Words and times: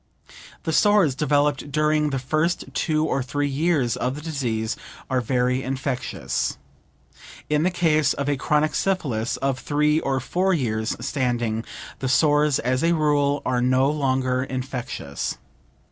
The 0.63 0.73
sores 0.73 1.13
developed 1.13 1.71
during 1.71 2.09
the 2.09 2.17
first 2.17 2.65
two 2.73 3.05
or 3.05 3.21
three 3.21 3.47
years 3.47 3.95
of 3.95 4.15
the 4.15 4.21
disease 4.21 4.75
are 5.11 5.21
very 5.21 5.61
infectious. 5.61 6.57
In 7.51 7.61
the 7.61 7.69
case 7.69 8.13
of 8.15 8.27
a 8.27 8.35
chronic 8.35 8.73
syphilis 8.73 9.37
of 9.37 9.59
three 9.59 9.99
or 9.99 10.19
four 10.19 10.55
years' 10.55 10.95
standing, 11.05 11.63
the 11.99 12.09
sores 12.09 12.57
as 12.57 12.83
a 12.83 12.93
rule 12.95 13.43
are 13.45 13.61
no 13.61 13.91
longer 13.91 14.41
infectious. 14.43 15.37